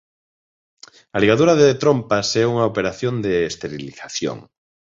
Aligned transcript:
A 1.15 1.17
ligadura 1.23 1.53
de 1.61 1.69
trompas 1.83 2.27
é 2.41 2.43
unha 2.51 2.67
operación 2.71 3.15
de 3.25 3.33
esterilización. 3.51 4.37